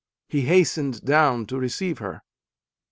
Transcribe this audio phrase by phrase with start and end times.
[0.29, 2.23] He hastened down to receive her.